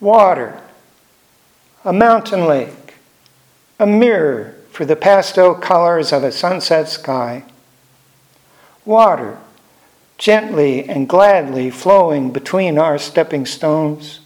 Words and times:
water, 0.00 0.60
a 1.84 1.92
mountain 1.92 2.46
lake, 2.46 2.94
a 3.78 3.86
mirror 3.86 4.54
for 4.70 4.84
the 4.84 4.96
pastel 4.96 5.54
colors 5.54 6.12
of 6.12 6.22
a 6.22 6.32
sunset 6.32 6.88
sky. 6.88 7.44
Water, 8.84 9.38
gently 10.18 10.84
and 10.88 11.08
gladly 11.08 11.70
flowing 11.70 12.30
between 12.30 12.78
our 12.78 12.98
stepping 12.98 13.46
stones. 13.46 14.20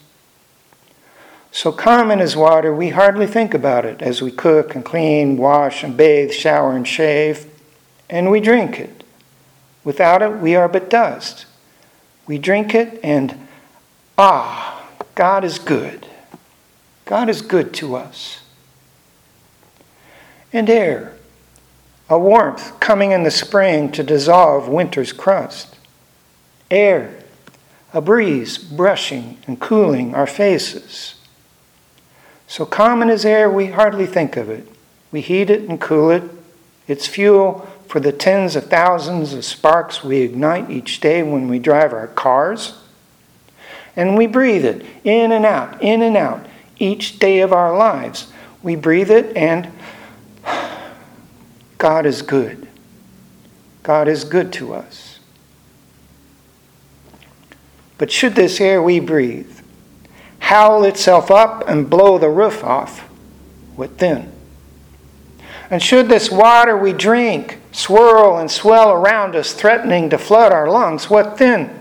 So 1.52 1.72
common 1.72 2.20
as 2.20 2.36
water, 2.36 2.74
we 2.74 2.90
hardly 2.90 3.26
think 3.26 3.54
about 3.54 3.84
it 3.84 4.02
as 4.02 4.22
we 4.22 4.30
cook 4.30 4.74
and 4.74 4.84
clean, 4.84 5.36
wash 5.36 5.82
and 5.82 5.96
bathe, 5.96 6.30
shower 6.30 6.76
and 6.76 6.86
shave, 6.86 7.46
and 8.08 8.30
we 8.30 8.40
drink 8.40 8.78
it. 8.78 9.02
Without 9.82 10.22
it, 10.22 10.38
we 10.38 10.54
are 10.54 10.68
but 10.68 10.90
dust. 10.90 11.46
We 12.26 12.38
drink 12.38 12.74
it, 12.74 13.00
and 13.02 13.48
ah, 14.16 14.69
God 15.20 15.44
is 15.44 15.58
good. 15.58 16.06
God 17.04 17.28
is 17.28 17.42
good 17.42 17.74
to 17.74 17.94
us. 17.94 18.40
And 20.50 20.70
air, 20.70 21.14
a 22.08 22.18
warmth 22.18 22.80
coming 22.80 23.10
in 23.10 23.22
the 23.22 23.30
spring 23.30 23.92
to 23.92 24.02
dissolve 24.02 24.66
winter's 24.66 25.12
crust. 25.12 25.76
Air, 26.70 27.22
a 27.92 28.00
breeze 28.00 28.56
brushing 28.56 29.36
and 29.46 29.60
cooling 29.60 30.14
our 30.14 30.26
faces. 30.26 31.16
So 32.46 32.64
common 32.64 33.10
as 33.10 33.26
air, 33.26 33.50
we 33.50 33.66
hardly 33.66 34.06
think 34.06 34.38
of 34.38 34.48
it. 34.48 34.66
We 35.12 35.20
heat 35.20 35.50
it 35.50 35.68
and 35.68 35.78
cool 35.78 36.08
it. 36.08 36.22
It's 36.88 37.06
fuel 37.06 37.68
for 37.88 38.00
the 38.00 38.10
tens 38.10 38.56
of 38.56 38.70
thousands 38.70 39.34
of 39.34 39.44
sparks 39.44 40.02
we 40.02 40.22
ignite 40.22 40.70
each 40.70 40.98
day 40.98 41.22
when 41.22 41.46
we 41.46 41.58
drive 41.58 41.92
our 41.92 42.06
cars. 42.06 42.79
And 44.00 44.16
we 44.16 44.26
breathe 44.26 44.64
it 44.64 44.82
in 45.04 45.30
and 45.30 45.44
out, 45.44 45.82
in 45.82 46.00
and 46.00 46.16
out, 46.16 46.46
each 46.78 47.18
day 47.18 47.40
of 47.40 47.52
our 47.52 47.76
lives. 47.76 48.32
We 48.62 48.74
breathe 48.74 49.10
it, 49.10 49.36
and 49.36 49.70
God 51.76 52.06
is 52.06 52.22
good. 52.22 52.66
God 53.82 54.08
is 54.08 54.24
good 54.24 54.54
to 54.54 54.72
us. 54.72 55.18
But 57.98 58.10
should 58.10 58.34
this 58.34 58.58
air 58.58 58.82
we 58.82 59.00
breathe 59.00 59.54
howl 60.38 60.84
itself 60.84 61.30
up 61.30 61.68
and 61.68 61.90
blow 61.90 62.16
the 62.16 62.30
roof 62.30 62.64
off, 62.64 63.00
what 63.76 63.98
then? 63.98 64.32
And 65.68 65.82
should 65.82 66.08
this 66.08 66.30
water 66.30 66.74
we 66.74 66.94
drink 66.94 67.58
swirl 67.70 68.38
and 68.38 68.50
swell 68.50 68.92
around 68.92 69.36
us, 69.36 69.52
threatening 69.52 70.08
to 70.08 70.16
flood 70.16 70.52
our 70.52 70.70
lungs, 70.70 71.10
what 71.10 71.36
then? 71.36 71.79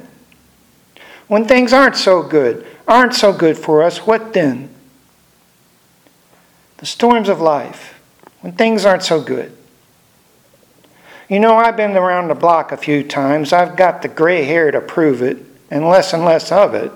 When 1.30 1.45
things 1.45 1.73
aren't 1.73 1.95
so 1.95 2.23
good, 2.23 2.66
aren't 2.88 3.13
so 3.13 3.31
good 3.31 3.55
for 3.55 3.83
us, 3.83 3.99
what 3.99 4.33
then? 4.33 4.67
The 6.77 6.88
storms 6.88 7.30
of 7.30 7.39
life, 7.39 8.02
when 8.41 8.53
things 8.53 8.83
aren't 8.83 9.03
so 9.03 9.22
good. 9.22 9.55
You 11.30 11.39
know, 11.39 11.55
I've 11.55 11.77
been 11.77 11.95
around 11.95 12.30
the 12.30 12.35
block 12.35 12.72
a 12.72 12.77
few 12.77 13.03
times. 13.03 13.53
I've 13.53 13.77
got 13.77 14.02
the 14.02 14.07
gray 14.07 14.44
hair 14.44 14.72
to 14.72 14.81
prove 14.81 15.22
it, 15.22 15.38
and 15.69 15.88
less 15.88 16.13
and 16.13 16.25
less 16.25 16.52
of 16.52 16.73
it. 16.73 16.91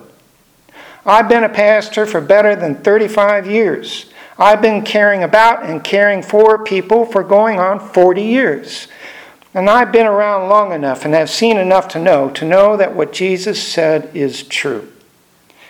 I've 1.05 1.29
been 1.29 1.43
a 1.43 1.49
pastor 1.49 2.07
for 2.07 2.19
better 2.19 2.55
than 2.55 2.77
35 2.77 3.45
years. 3.45 4.11
I've 4.39 4.63
been 4.63 4.83
caring 4.83 5.21
about 5.21 5.63
and 5.63 5.83
caring 5.83 6.23
for 6.23 6.63
people 6.63 7.05
for 7.05 7.23
going 7.23 7.59
on 7.59 7.79
40 7.79 8.23
years. 8.23 8.87
And 9.53 9.69
I've 9.69 9.91
been 9.91 10.07
around 10.07 10.49
long 10.49 10.71
enough 10.71 11.05
and 11.05 11.13
have 11.13 11.29
seen 11.29 11.57
enough 11.57 11.87
to 11.89 11.99
know 11.99 12.29
to 12.31 12.45
know 12.45 12.75
that 12.77 12.95
what 12.95 13.13
Jesus 13.13 13.61
said 13.61 14.09
is 14.15 14.43
true. 14.43 14.91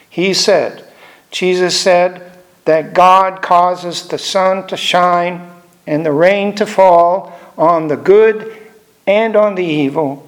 He 0.09 0.34
said, 0.34 0.88
Jesus 1.31 1.80
said 1.80 2.31
that 2.66 2.94
God 2.94 3.42
causes 3.42 4.08
the 4.08 4.17
sun 4.17 4.67
to 4.67 4.78
shine 4.78 5.50
and 5.86 6.06
the 6.06 6.12
rain 6.12 6.56
to 6.56 6.66
fall 6.66 7.38
on 7.57 7.88
the 7.88 7.97
good 7.97 8.57
and 9.06 9.35
on 9.35 9.56
the 9.56 9.66
evil, 9.66 10.28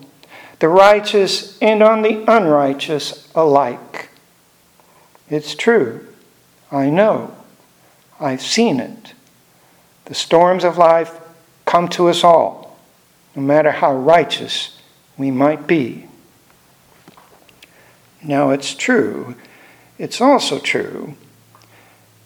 the 0.60 0.68
righteous 0.68 1.58
and 1.62 1.82
on 1.82 2.02
the 2.02 2.26
unrighteous 2.28 3.32
alike. 3.36 4.10
It's 5.30 5.56
true. 5.56 6.08
I 6.72 6.90
know. 6.90 7.36
I've 8.20 8.42
seen 8.42 8.80
it. 8.80 9.14
The 10.06 10.16
storms 10.16 10.64
of 10.64 10.78
life 10.78 11.20
come 11.66 11.88
to 11.90 12.10
us 12.10 12.24
all, 12.24 12.65
no 13.36 13.42
matter 13.42 13.72
how 13.72 13.94
righteous 13.94 14.80
we 15.18 15.30
might 15.32 15.68
be. 15.68 16.08
Now, 18.24 18.52
it's 18.52 18.74
true, 18.74 19.36
it's 19.98 20.20
also 20.20 20.60
true 20.60 21.16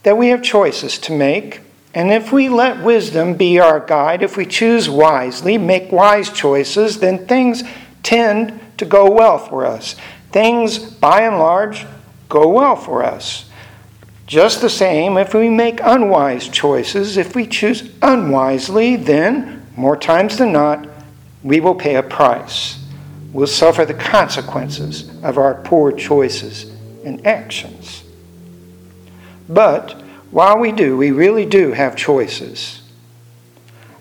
that 0.04 0.18
we 0.18 0.30
have 0.30 0.42
choices 0.42 0.98
to 1.00 1.12
make, 1.12 1.62
and 1.94 2.12
if 2.12 2.32
we 2.32 2.48
let 2.48 2.84
wisdom 2.84 3.34
be 3.34 3.60
our 3.60 3.80
guide, 3.80 4.22
if 4.22 4.38
we 4.38 4.46
choose 4.46 4.90
wisely, 4.90 5.58
make 5.58 5.92
wise 5.92 6.30
choices, 6.30 7.00
then 7.00 7.28
things 7.28 7.64
tend 8.04 8.60
to 8.78 8.86
go 8.86 9.12
well 9.12 9.38
for 9.38 9.66
us. 9.66 9.96
Things, 10.32 10.78
by 10.80 11.22
and 11.24 11.38
large, 11.38 11.86
go 12.30 12.48
well 12.48 12.76
for 12.76 13.04
us. 13.04 13.50
Just 14.26 14.62
the 14.62 14.70
same, 14.70 15.18
if 15.18 15.34
we 15.34 15.50
make 15.50 15.82
unwise 15.82 16.48
choices, 16.48 17.18
if 17.18 17.36
we 17.36 17.48
choose 17.48 17.92
unwisely, 18.02 18.96
then, 18.96 19.66
more 19.76 19.98
times 19.98 20.38
than 20.38 20.52
not, 20.52 20.88
we 21.44 21.60
will 21.60 21.76
pay 21.76 21.96
a 21.96 22.04
price. 22.04 22.84
We'll 23.32 23.48
suffer 23.48 23.86
the 23.86 23.94
consequences 23.94 25.10
of 25.24 25.38
our 25.38 25.56
poor 25.56 25.92
choices 25.92 26.72
and 27.06 27.26
actions. 27.26 28.04
But 29.48 30.02
while 30.32 30.58
we 30.58 30.72
do, 30.72 30.98
we 30.98 31.12
really 31.12 31.46
do 31.46 31.72
have 31.72 31.96
choices. 31.96 32.82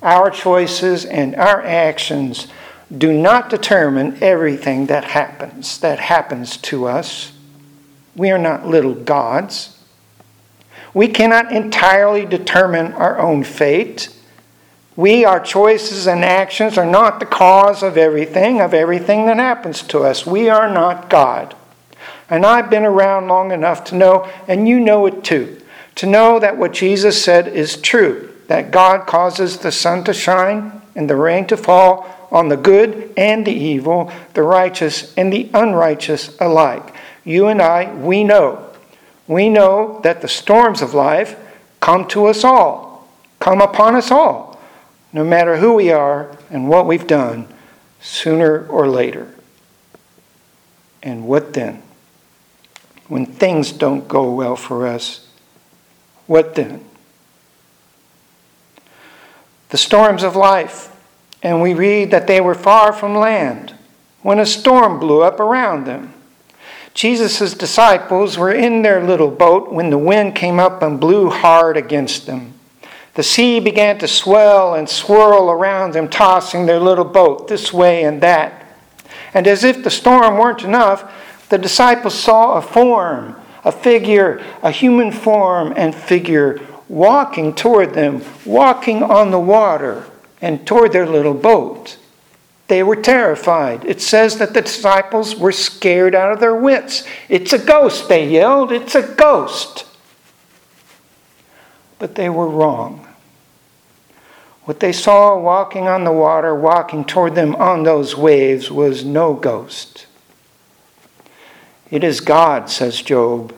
Our 0.02 0.30
choices 0.30 1.04
and 1.04 1.34
our 1.36 1.62
actions 1.62 2.48
do 2.96 3.12
not 3.12 3.50
determine 3.50 4.18
everything 4.22 4.86
that 4.86 5.04
happens, 5.04 5.78
that 5.80 5.98
happens 5.98 6.56
to 6.58 6.86
us. 6.86 7.32
We 8.16 8.30
are 8.30 8.38
not 8.38 8.66
little 8.66 8.94
gods. 8.94 9.78
We 10.94 11.08
cannot 11.08 11.52
entirely 11.52 12.24
determine 12.24 12.92
our 12.94 13.18
own 13.18 13.44
fate. 13.44 14.08
We, 14.98 15.24
our 15.24 15.38
choices 15.38 16.08
and 16.08 16.24
actions, 16.24 16.76
are 16.76 16.84
not 16.84 17.20
the 17.20 17.26
cause 17.26 17.84
of 17.84 17.96
everything, 17.96 18.60
of 18.60 18.74
everything 18.74 19.26
that 19.26 19.36
happens 19.36 19.82
to 19.84 20.00
us. 20.00 20.26
We 20.26 20.48
are 20.48 20.68
not 20.68 21.08
God. 21.08 21.54
And 22.28 22.44
I've 22.44 22.68
been 22.68 22.84
around 22.84 23.28
long 23.28 23.52
enough 23.52 23.84
to 23.84 23.94
know, 23.94 24.28
and 24.48 24.66
you 24.66 24.80
know 24.80 25.06
it 25.06 25.22
too, 25.22 25.62
to 25.94 26.06
know 26.06 26.40
that 26.40 26.56
what 26.56 26.72
Jesus 26.72 27.22
said 27.22 27.46
is 27.46 27.76
true 27.76 28.34
that 28.48 28.72
God 28.72 29.06
causes 29.06 29.58
the 29.58 29.70
sun 29.70 30.02
to 30.02 30.12
shine 30.12 30.82
and 30.96 31.08
the 31.08 31.14
rain 31.14 31.46
to 31.46 31.56
fall 31.56 32.28
on 32.32 32.48
the 32.48 32.56
good 32.56 33.12
and 33.16 33.46
the 33.46 33.52
evil, 33.52 34.10
the 34.34 34.42
righteous 34.42 35.14
and 35.14 35.32
the 35.32 35.48
unrighteous 35.54 36.36
alike. 36.40 36.92
You 37.24 37.46
and 37.46 37.62
I, 37.62 37.94
we 37.94 38.24
know 38.24 38.68
we 39.28 39.50
know 39.50 40.00
that 40.02 40.22
the 40.22 40.28
storms 40.28 40.80
of 40.80 40.94
life 40.94 41.38
come 41.80 42.08
to 42.08 42.26
us 42.26 42.42
all, 42.42 43.06
come 43.38 43.60
upon 43.60 43.94
us 43.94 44.10
all, 44.10 44.47
no 45.12 45.24
matter 45.24 45.56
who 45.56 45.74
we 45.74 45.90
are 45.90 46.36
and 46.50 46.68
what 46.68 46.86
we've 46.86 47.06
done, 47.06 47.48
sooner 48.00 48.66
or 48.68 48.88
later. 48.88 49.34
And 51.02 51.26
what 51.26 51.54
then? 51.54 51.82
When 53.08 53.24
things 53.24 53.72
don't 53.72 54.06
go 54.06 54.32
well 54.32 54.56
for 54.56 54.86
us, 54.86 55.26
what 56.26 56.54
then? 56.54 56.84
The 59.70 59.78
storms 59.78 60.22
of 60.22 60.36
life, 60.36 60.94
and 61.42 61.62
we 61.62 61.74
read 61.74 62.10
that 62.10 62.26
they 62.26 62.40
were 62.40 62.54
far 62.54 62.92
from 62.92 63.14
land 63.14 63.74
when 64.22 64.38
a 64.38 64.46
storm 64.46 64.98
blew 64.98 65.22
up 65.22 65.40
around 65.40 65.86
them. 65.86 66.12
Jesus' 66.94 67.54
disciples 67.54 68.36
were 68.36 68.52
in 68.52 68.82
their 68.82 69.04
little 69.04 69.30
boat 69.30 69.72
when 69.72 69.90
the 69.90 69.98
wind 69.98 70.34
came 70.34 70.58
up 70.58 70.82
and 70.82 70.98
blew 70.98 71.30
hard 71.30 71.76
against 71.76 72.26
them. 72.26 72.54
The 73.18 73.24
sea 73.24 73.58
began 73.58 73.98
to 73.98 74.06
swell 74.06 74.76
and 74.76 74.88
swirl 74.88 75.50
around 75.50 75.92
them, 75.92 76.08
tossing 76.08 76.66
their 76.66 76.78
little 76.78 77.04
boat 77.04 77.48
this 77.48 77.72
way 77.72 78.04
and 78.04 78.20
that. 78.20 78.64
And 79.34 79.48
as 79.48 79.64
if 79.64 79.82
the 79.82 79.90
storm 79.90 80.38
weren't 80.38 80.62
enough, 80.62 81.12
the 81.48 81.58
disciples 81.58 82.14
saw 82.14 82.52
a 82.52 82.62
form, 82.62 83.34
a 83.64 83.72
figure, 83.72 84.40
a 84.62 84.70
human 84.70 85.10
form 85.10 85.74
and 85.76 85.92
figure 85.92 86.60
walking 86.88 87.56
toward 87.56 87.92
them, 87.92 88.22
walking 88.46 89.02
on 89.02 89.32
the 89.32 89.40
water 89.40 90.04
and 90.40 90.64
toward 90.64 90.92
their 90.92 91.04
little 91.04 91.34
boat. 91.34 91.98
They 92.68 92.84
were 92.84 92.94
terrified. 92.94 93.84
It 93.84 94.00
says 94.00 94.38
that 94.38 94.54
the 94.54 94.62
disciples 94.62 95.34
were 95.34 95.50
scared 95.50 96.14
out 96.14 96.30
of 96.30 96.38
their 96.38 96.54
wits. 96.54 97.02
It's 97.28 97.52
a 97.52 97.58
ghost, 97.58 98.08
they 98.08 98.28
yelled. 98.28 98.70
It's 98.70 98.94
a 98.94 99.12
ghost. 99.16 99.86
But 101.98 102.14
they 102.14 102.28
were 102.28 102.46
wrong. 102.46 103.06
What 104.68 104.80
they 104.80 104.92
saw 104.92 105.34
walking 105.34 105.88
on 105.88 106.04
the 106.04 106.12
water, 106.12 106.54
walking 106.54 107.06
toward 107.06 107.34
them 107.34 107.56
on 107.56 107.84
those 107.84 108.14
waves, 108.14 108.70
was 108.70 109.02
no 109.02 109.32
ghost. 109.32 110.06
It 111.90 112.04
is 112.04 112.20
God, 112.20 112.68
says 112.68 113.00
Job, 113.00 113.54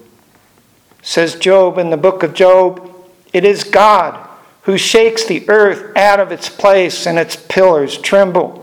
Says 1.03 1.35
Job 1.35 1.79
in 1.79 1.91
the 1.91 1.97
book 1.97 2.23
of 2.23 2.33
Job, 2.33 2.89
it 3.33 3.45
is 3.45 3.65
God 3.65 4.25
who 4.62 4.79
shakes 4.79 5.25
the 5.25 5.51
earth 5.51 5.97
out 5.97 6.21
of 6.21 6.31
its 6.31 6.49
place 6.49 7.09
and 7.09 7.19
its 7.19 7.35
pillars 7.35 7.99
tremble. 7.99 8.60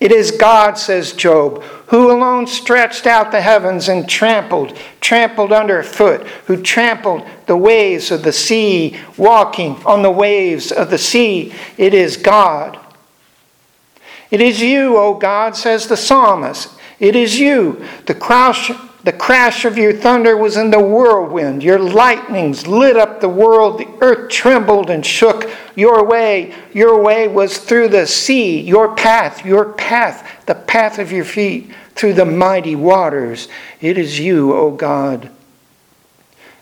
It 0.00 0.12
is 0.12 0.30
God, 0.30 0.78
says 0.78 1.12
Job, 1.12 1.62
who 1.88 2.10
alone 2.10 2.46
stretched 2.46 3.06
out 3.06 3.30
the 3.30 3.42
heavens 3.42 3.88
and 3.90 4.08
trampled, 4.08 4.76
trampled 5.02 5.52
underfoot, 5.52 6.26
who 6.46 6.62
trampled 6.62 7.22
the 7.46 7.56
waves 7.56 8.10
of 8.10 8.22
the 8.22 8.32
sea, 8.32 8.98
walking 9.18 9.76
on 9.84 10.00
the 10.00 10.10
waves 10.10 10.72
of 10.72 10.88
the 10.88 10.98
sea. 10.98 11.52
It 11.76 11.92
is 11.92 12.16
God. 12.16 12.78
It 14.30 14.40
is 14.40 14.62
you, 14.62 14.96
O 14.96 15.14
God, 15.14 15.54
says 15.54 15.86
the 15.86 15.98
psalmist. 15.98 16.70
It 17.00 17.16
is 17.16 17.40
you, 17.40 17.84
the 18.04 18.14
crash, 18.14 18.70
the 19.04 19.12
crash 19.12 19.64
of 19.64 19.78
your 19.78 19.94
thunder 19.94 20.36
was 20.36 20.58
in 20.58 20.70
the 20.70 20.78
whirlwind. 20.78 21.62
Your 21.62 21.78
lightnings 21.78 22.66
lit 22.66 22.96
up 22.96 23.20
the 23.20 23.28
world. 23.28 23.78
The 23.78 23.88
earth 24.02 24.30
trembled 24.30 24.90
and 24.90 25.04
shook. 25.04 25.50
Your 25.74 26.04
way, 26.04 26.54
your 26.74 27.02
way 27.02 27.26
was 27.26 27.56
through 27.56 27.88
the 27.88 28.06
sea. 28.06 28.60
Your 28.60 28.94
path, 28.94 29.44
your 29.46 29.72
path, 29.72 30.44
the 30.44 30.54
path 30.54 30.98
of 30.98 31.10
your 31.10 31.24
feet 31.24 31.72
through 31.94 32.12
the 32.12 32.26
mighty 32.26 32.76
waters. 32.76 33.48
It 33.80 33.96
is 33.96 34.20
you, 34.20 34.52
O 34.52 34.70
God. 34.70 35.30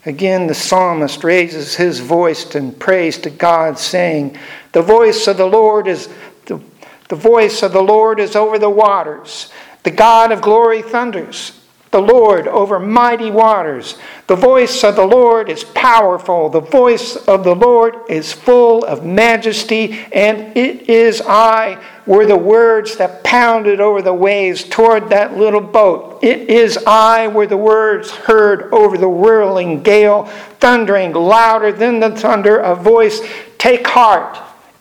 Again, 0.07 0.47
the 0.47 0.55
psalmist 0.55 1.25
raises 1.25 1.75
his 1.75 1.99
voice 1.99 2.55
in 2.55 2.73
praise 2.73 3.19
to 3.19 3.31
God, 3.31 3.79
saying, 3.79 4.39
The 4.73 4.83
voice 4.83 5.27
of 5.27 5.37
the 5.37 5.47
Lord 5.47 5.89
is 5.89 6.09
the, 6.47 6.61
the 7.09 7.17
voice 7.17 7.63
of 7.63 7.73
the 7.73 7.83
Lord 7.83 8.21
is 8.21 8.37
over 8.37 8.59
the 8.59 8.71
waters. 8.71 9.51
The 9.89 9.97
God 9.97 10.33
of 10.33 10.43
glory 10.43 10.83
thunders 10.83 11.59
the 11.93 12.03
Lord 12.03 12.47
over 12.47 12.79
mighty 12.79 13.31
waters. 13.31 13.97
The 14.27 14.37
voice 14.37 14.85
of 14.85 14.97
the 14.97 15.07
Lord 15.07 15.49
is 15.49 15.65
powerful. 15.65 16.51
The 16.51 16.61
voice 16.61 17.17
of 17.17 17.43
the 17.43 17.55
Lord 17.55 17.95
is 18.11 18.31
full 18.31 18.85
of 18.85 19.07
majesty. 19.07 20.05
And 20.13 20.55
it 20.55 20.91
is 20.91 21.23
I, 21.23 21.83
were 22.05 22.27
the 22.27 22.37
words 22.37 22.99
that 22.99 23.25
pounded 23.25 23.81
over 23.81 24.03
the 24.03 24.13
waves 24.13 24.63
toward 24.63 25.09
that 25.09 25.39
little 25.39 25.63
boat. 25.63 26.23
It 26.23 26.51
is 26.51 26.77
I, 26.87 27.29
were 27.29 27.47
the 27.47 27.57
words 27.57 28.11
heard 28.11 28.71
over 28.71 28.99
the 28.99 29.09
whirling 29.09 29.83
gale, 29.83 30.27
thundering 30.61 31.15
louder 31.15 31.73
than 31.73 31.99
the 31.99 32.11
thunder, 32.11 32.59
a 32.59 32.75
voice, 32.75 33.23
Take 33.57 33.87
heart. 33.87 34.37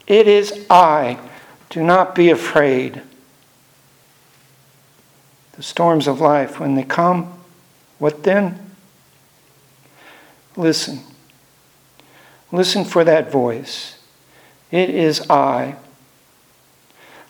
It 0.05 0.27
is 0.27 0.65
I. 0.69 1.17
Do 1.69 1.81
not 1.81 2.13
be 2.13 2.29
afraid 2.31 3.03
the 5.57 5.63
storms 5.63 6.07
of 6.07 6.21
life, 6.21 6.59
when 6.59 6.75
they 6.75 6.83
come, 6.83 7.33
what 7.99 8.23
then? 8.23 8.59
Listen. 10.55 10.99
Listen 12.51 12.85
for 12.85 13.03
that 13.03 13.31
voice. 13.31 13.97
It 14.71 14.89
is 14.89 15.27
I. 15.29 15.75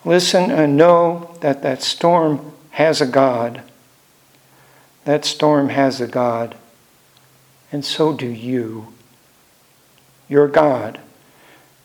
Listen 0.06 0.51
and 0.51 0.77
know 0.77 1.35
that 1.39 1.63
that 1.63 1.81
storm 1.81 2.53
has 2.71 3.01
a 3.01 3.07
God. 3.07 3.63
That 5.06 5.25
storm 5.25 5.69
has 5.69 6.01
a 6.01 6.07
God. 6.07 6.56
And 7.71 7.83
so 7.83 8.13
do 8.13 8.27
you. 8.27 8.94
Your 10.27 10.47
God 10.47 11.00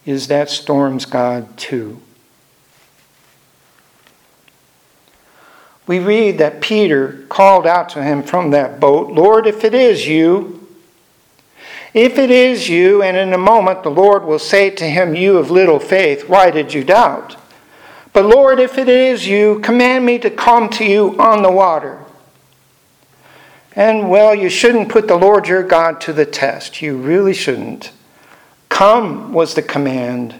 is 0.04 0.26
that 0.26 0.50
storm's 0.50 1.04
God 1.04 1.56
too. 1.56 2.00
We 5.86 5.98
read 5.98 6.38
that 6.38 6.60
Peter 6.60 7.24
called 7.28 7.66
out 7.66 7.88
to 7.90 8.02
him 8.02 8.22
from 8.22 8.50
that 8.50 8.78
boat, 8.78 9.12
Lord, 9.12 9.46
if 9.46 9.64
it 9.64 9.74
is 9.74 10.06
you, 10.06 10.66
if 11.92 12.18
it 12.18 12.30
is 12.30 12.68
you, 12.68 13.02
and 13.02 13.16
in 13.16 13.32
a 13.32 13.38
moment 13.38 13.82
the 13.82 13.90
Lord 13.90 14.24
will 14.24 14.38
say 14.38 14.70
to 14.70 14.84
him, 14.84 15.14
You 15.14 15.38
of 15.38 15.50
little 15.50 15.78
faith, 15.78 16.28
why 16.28 16.50
did 16.50 16.72
you 16.72 16.84
doubt? 16.84 17.36
But 18.12 18.26
Lord, 18.26 18.60
if 18.60 18.78
it 18.78 18.88
is 18.88 19.26
you, 19.26 19.60
command 19.60 20.06
me 20.06 20.18
to 20.20 20.30
come 20.30 20.68
to 20.70 20.84
you 20.84 21.18
on 21.18 21.42
the 21.42 21.50
water. 21.50 21.98
And 23.74 24.10
well, 24.10 24.34
you 24.34 24.50
shouldn't 24.50 24.90
put 24.90 25.08
the 25.08 25.16
Lord 25.16 25.48
your 25.48 25.62
God 25.62 26.00
to 26.02 26.12
the 26.12 26.26
test. 26.26 26.82
You 26.82 26.96
really 26.96 27.32
shouldn't. 27.32 27.92
Come 28.68 29.32
was 29.32 29.54
the 29.54 29.62
command. 29.62 30.34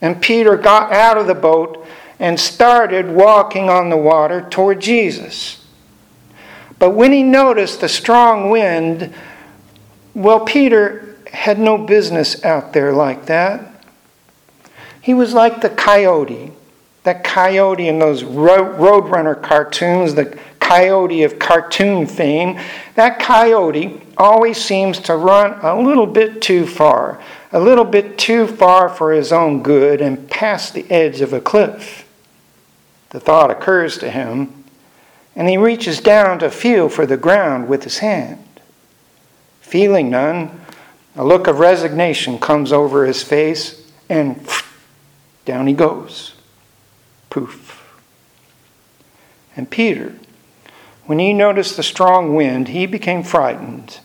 And 0.00 0.20
Peter 0.20 0.56
got 0.56 0.92
out 0.92 1.18
of 1.18 1.26
the 1.26 1.34
boat 1.34 1.86
and 2.22 2.38
started 2.38 3.10
walking 3.10 3.68
on 3.68 3.90
the 3.90 3.96
water 3.96 4.46
toward 4.48 4.78
Jesus. 4.80 5.66
But 6.78 6.90
when 6.90 7.10
he 7.10 7.24
noticed 7.24 7.80
the 7.80 7.88
strong 7.88 8.48
wind, 8.48 9.12
well, 10.14 10.38
Peter 10.38 11.16
had 11.32 11.58
no 11.58 11.76
business 11.76 12.44
out 12.44 12.72
there 12.72 12.92
like 12.92 13.26
that. 13.26 13.84
He 15.00 15.14
was 15.14 15.34
like 15.34 15.62
the 15.62 15.70
coyote, 15.70 16.52
that 17.02 17.24
coyote 17.24 17.88
in 17.88 17.98
those 17.98 18.22
Roadrunner 18.22 19.42
cartoons, 19.42 20.14
the 20.14 20.38
coyote 20.60 21.24
of 21.24 21.40
cartoon 21.40 22.06
fame. 22.06 22.56
That 22.94 23.18
coyote 23.18 24.00
always 24.16 24.58
seems 24.58 25.00
to 25.00 25.16
run 25.16 25.58
a 25.60 25.82
little 25.82 26.06
bit 26.06 26.40
too 26.40 26.68
far, 26.68 27.20
a 27.50 27.58
little 27.58 27.84
bit 27.84 28.16
too 28.16 28.46
far 28.46 28.88
for 28.88 29.10
his 29.10 29.32
own 29.32 29.64
good 29.64 30.00
and 30.00 30.30
past 30.30 30.74
the 30.74 30.88
edge 30.88 31.20
of 31.20 31.32
a 31.32 31.40
cliff 31.40 32.06
the 33.12 33.20
thought 33.20 33.50
occurs 33.50 33.98
to 33.98 34.10
him, 34.10 34.64
and 35.36 35.48
he 35.48 35.56
reaches 35.58 36.00
down 36.00 36.38
to 36.38 36.50
feel 36.50 36.88
for 36.88 37.04
the 37.06 37.16
ground 37.16 37.68
with 37.68 37.84
his 37.84 37.98
hand. 37.98 38.44
Feeling 39.60 40.10
none, 40.10 40.60
a 41.14 41.24
look 41.24 41.46
of 41.46 41.58
resignation 41.58 42.38
comes 42.38 42.72
over 42.72 43.04
his 43.04 43.22
face, 43.22 43.90
and 44.08 44.46
down 45.44 45.66
he 45.66 45.74
goes. 45.74 46.34
Poof. 47.28 48.00
And 49.54 49.68
Peter, 49.68 50.14
when 51.04 51.18
he 51.18 51.34
noticed 51.34 51.76
the 51.76 51.82
strong 51.82 52.34
wind, 52.34 52.68
he 52.68 52.86
became 52.86 53.22
frightened 53.22 54.00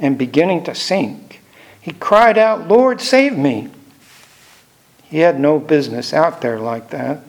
and 0.00 0.18
beginning 0.18 0.64
to 0.64 0.74
sink. 0.74 1.40
He 1.80 1.92
cried 1.92 2.36
out, 2.36 2.66
Lord, 2.66 3.00
save 3.00 3.38
me. 3.38 3.68
He 5.04 5.18
had 5.18 5.38
no 5.38 5.60
business 5.60 6.12
out 6.12 6.40
there 6.40 6.58
like 6.58 6.90
that. 6.90 7.22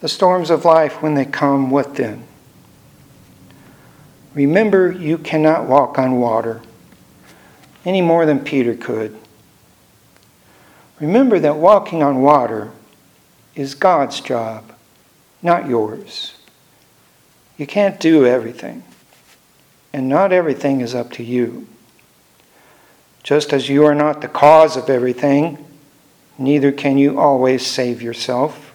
The 0.00 0.08
storms 0.08 0.50
of 0.50 0.64
life, 0.64 1.02
when 1.02 1.14
they 1.14 1.24
come, 1.24 1.70
what 1.70 1.96
then? 1.96 2.24
Remember, 4.34 4.92
you 4.92 5.18
cannot 5.18 5.66
walk 5.66 5.98
on 5.98 6.20
water 6.20 6.60
any 7.84 8.00
more 8.00 8.26
than 8.26 8.38
Peter 8.40 8.74
could. 8.74 9.18
Remember 11.00 11.38
that 11.40 11.56
walking 11.56 12.02
on 12.02 12.22
water 12.22 12.70
is 13.54 13.74
God's 13.74 14.20
job, 14.20 14.72
not 15.42 15.68
yours. 15.68 16.34
You 17.56 17.66
can't 17.66 17.98
do 17.98 18.24
everything, 18.24 18.84
and 19.92 20.08
not 20.08 20.32
everything 20.32 20.80
is 20.80 20.94
up 20.94 21.10
to 21.12 21.24
you. 21.24 21.66
Just 23.24 23.52
as 23.52 23.68
you 23.68 23.84
are 23.84 23.94
not 23.94 24.20
the 24.20 24.28
cause 24.28 24.76
of 24.76 24.88
everything, 24.88 25.64
neither 26.38 26.70
can 26.70 26.98
you 26.98 27.18
always 27.18 27.66
save 27.66 28.00
yourself. 28.00 28.67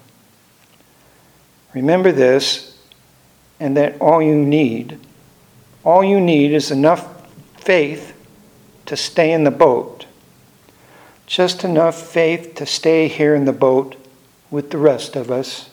Remember 1.74 2.12
this, 2.12 2.78
and 3.60 3.76
that 3.76 4.00
all 4.00 4.22
you 4.22 4.34
need, 4.34 4.98
all 5.84 6.02
you 6.02 6.20
need 6.20 6.52
is 6.52 6.70
enough 6.70 7.28
faith 7.58 8.14
to 8.86 8.96
stay 8.96 9.32
in 9.32 9.44
the 9.44 9.50
boat. 9.50 10.06
Just 11.26 11.64
enough 11.64 12.00
faith 12.00 12.54
to 12.56 12.66
stay 12.66 13.08
here 13.08 13.34
in 13.34 13.44
the 13.44 13.52
boat 13.52 13.96
with 14.50 14.70
the 14.70 14.78
rest 14.78 15.16
of 15.16 15.30
us. 15.30 15.70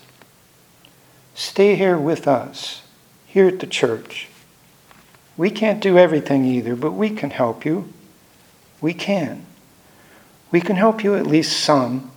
Stay 1.36 1.76
here 1.76 1.98
with 1.98 2.28
us, 2.28 2.82
here 3.26 3.48
at 3.48 3.60
the 3.60 3.68
church. 3.68 4.28
We 5.38 5.50
can't 5.50 5.82
do 5.82 5.98
everything 5.98 6.46
either, 6.46 6.76
but 6.76 6.92
we 6.92 7.10
can 7.10 7.30
help 7.30 7.66
you. 7.66 7.92
We 8.80 8.94
can. 8.94 9.46
We 10.52 10.62
can 10.62 10.76
help 10.76 11.04
you 11.04 11.16
at 11.16 11.28
least 11.28 11.60
some. 11.60 12.11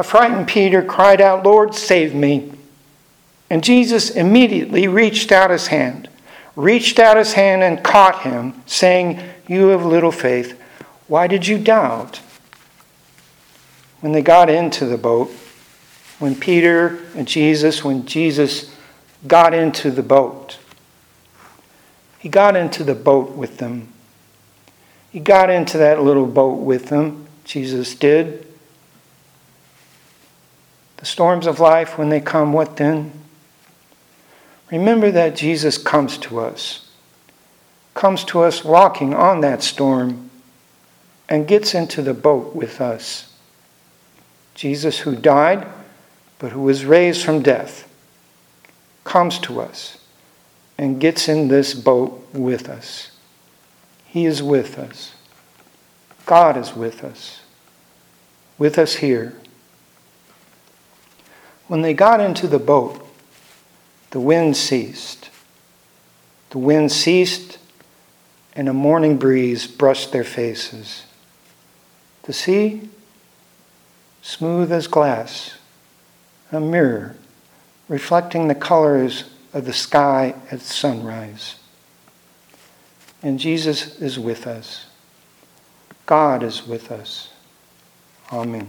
A 0.00 0.02
frightened 0.02 0.48
Peter 0.48 0.82
cried 0.82 1.20
out, 1.20 1.44
Lord, 1.44 1.74
save 1.74 2.14
me. 2.14 2.50
And 3.50 3.62
Jesus 3.62 4.08
immediately 4.08 4.88
reached 4.88 5.30
out 5.30 5.50
his 5.50 5.66
hand, 5.66 6.08
reached 6.56 6.98
out 6.98 7.18
his 7.18 7.34
hand 7.34 7.62
and 7.62 7.84
caught 7.84 8.22
him, 8.22 8.62
saying, 8.64 9.20
You 9.46 9.68
have 9.68 9.84
little 9.84 10.10
faith. 10.10 10.58
Why 11.06 11.26
did 11.26 11.46
you 11.46 11.58
doubt? 11.58 12.22
When 14.00 14.12
they 14.12 14.22
got 14.22 14.48
into 14.48 14.86
the 14.86 14.96
boat, 14.96 15.30
when 16.18 16.34
Peter 16.34 16.98
and 17.14 17.28
Jesus, 17.28 17.84
when 17.84 18.06
Jesus 18.06 18.74
got 19.26 19.52
into 19.52 19.90
the 19.90 20.02
boat, 20.02 20.58
he 22.18 22.30
got 22.30 22.56
into 22.56 22.84
the 22.84 22.94
boat 22.94 23.32
with 23.32 23.58
them. 23.58 23.92
He 25.10 25.20
got 25.20 25.50
into 25.50 25.76
that 25.76 26.02
little 26.02 26.24
boat 26.24 26.60
with 26.60 26.86
them, 26.86 27.26
Jesus 27.44 27.94
did. 27.94 28.49
The 31.00 31.06
storms 31.06 31.46
of 31.46 31.60
life, 31.60 31.98
when 31.98 32.10
they 32.10 32.20
come, 32.20 32.52
what 32.52 32.76
then? 32.76 33.12
Remember 34.70 35.10
that 35.10 35.34
Jesus 35.34 35.76
comes 35.78 36.16
to 36.18 36.38
us, 36.38 36.88
comes 37.94 38.22
to 38.24 38.42
us 38.42 38.64
walking 38.64 39.14
on 39.14 39.40
that 39.40 39.62
storm, 39.62 40.30
and 41.28 41.48
gets 41.48 41.74
into 41.74 42.02
the 42.02 42.14
boat 42.14 42.54
with 42.54 42.80
us. 42.80 43.34
Jesus, 44.54 44.98
who 44.98 45.16
died, 45.16 45.66
but 46.38 46.52
who 46.52 46.62
was 46.62 46.84
raised 46.84 47.24
from 47.24 47.40
death, 47.40 47.88
comes 49.04 49.38
to 49.40 49.60
us 49.60 49.96
and 50.76 51.00
gets 51.00 51.28
in 51.28 51.48
this 51.48 51.72
boat 51.72 52.28
with 52.32 52.68
us. 52.68 53.10
He 54.04 54.26
is 54.26 54.42
with 54.42 54.78
us. 54.78 55.14
God 56.26 56.56
is 56.56 56.74
with 56.74 57.04
us, 57.04 57.40
with 58.58 58.78
us 58.78 58.96
here. 58.96 59.39
When 61.70 61.82
they 61.82 61.94
got 61.94 62.18
into 62.20 62.48
the 62.48 62.58
boat, 62.58 63.00
the 64.10 64.18
wind 64.18 64.56
ceased. 64.56 65.30
The 66.50 66.58
wind 66.58 66.90
ceased, 66.90 67.58
and 68.56 68.68
a 68.68 68.72
morning 68.72 69.18
breeze 69.18 69.68
brushed 69.68 70.10
their 70.10 70.24
faces. 70.24 71.04
The 72.24 72.32
sea, 72.32 72.88
smooth 74.20 74.72
as 74.72 74.88
glass, 74.88 75.58
a 76.50 76.58
mirror 76.58 77.14
reflecting 77.86 78.48
the 78.48 78.56
colors 78.56 79.30
of 79.52 79.64
the 79.64 79.72
sky 79.72 80.34
at 80.50 80.62
sunrise. 80.62 81.54
And 83.22 83.38
Jesus 83.38 84.00
is 84.00 84.18
with 84.18 84.48
us. 84.48 84.86
God 86.04 86.42
is 86.42 86.66
with 86.66 86.90
us. 86.90 87.28
Amen. 88.32 88.68